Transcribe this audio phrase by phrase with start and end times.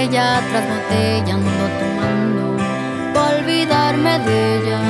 [0.00, 2.44] botella tras botella ando tomando
[3.28, 4.80] olvidarme de ella.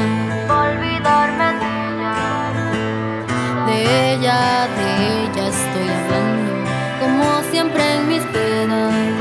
[0.48, 2.16] Olvidarme de ella.
[3.66, 3.76] De
[4.12, 4.86] ella, de
[5.24, 6.52] ella estoy hablando
[7.00, 9.19] Como siempre en mis penas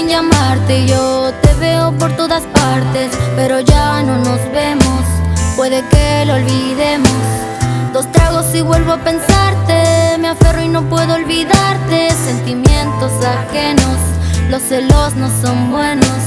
[0.00, 0.86] en llamarte.
[0.86, 5.04] Yo te veo por todas partes, pero ya no nos vemos.
[5.56, 7.12] Puede que lo olvidemos.
[7.92, 10.16] Dos tragos y vuelvo a pensarte.
[10.18, 12.10] Me aferro y no puedo olvidarte.
[12.10, 13.98] Sentimientos ajenos
[14.48, 16.22] los celos no son buenos.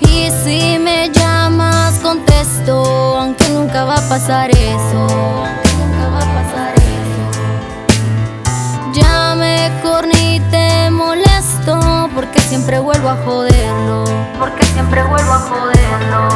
[0.00, 5.39] Y si me llamas, contesto, aunque nunca va a pasar eso.
[13.10, 14.04] Vuelvo a joderlo.
[14.38, 16.28] Porque siempre vuelvo a joderlo.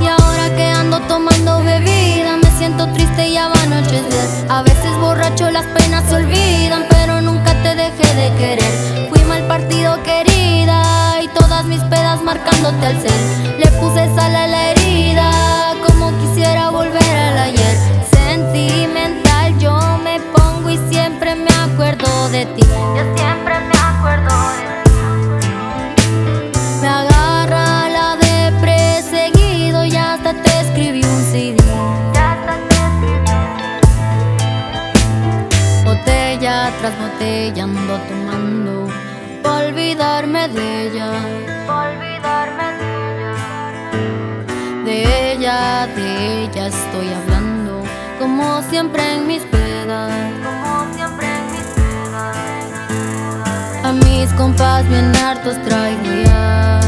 [0.00, 4.28] Y ahora que ando tomando bebida, me siento triste y ya va anochecer.
[4.48, 8.90] A veces borracho las penas se olvidan, pero nunca te dejé de querer
[9.50, 13.58] partido querida y todas mis pedas marcándote al ser.
[13.58, 17.09] Le puse sal a la herida, como quisiera volver
[36.80, 38.88] tras botella ando tomando
[39.42, 41.10] Pa' olvidarme de ella.
[41.66, 43.34] Pa' olvidarme de ella.
[44.86, 47.82] De ella, de ella estoy hablando
[48.18, 50.12] Como siempre en mis pedas.
[50.46, 52.36] Como siempre en mis pedas.
[53.84, 56.80] A mis compas bien hartos traigo ya.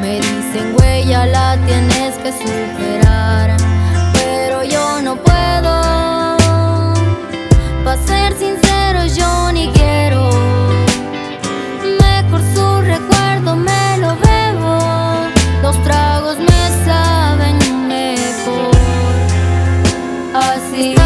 [0.00, 2.67] Me dicen güey ya la tienes que superar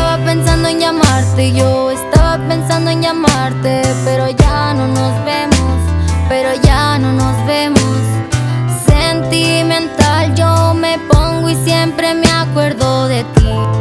[0.02, 5.80] Estaba pensando en llamarte, yo estaba pensando en llamarte, pero ya no nos vemos,
[6.28, 7.80] pero ya no nos vemos.
[8.84, 13.71] Sentimental yo me pongo y siempre me acuerdo de ti.